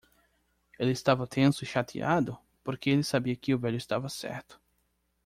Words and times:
Ele 0.79 0.91
estava 0.93 1.27
tenso 1.27 1.63
e 1.63 1.67
chateado? 1.67 2.35
porque 2.63 2.89
ele 2.89 3.03
sabia 3.03 3.35
que 3.35 3.53
o 3.53 3.59
velho 3.59 3.77
estava 3.77 4.09
certo. 4.09 4.59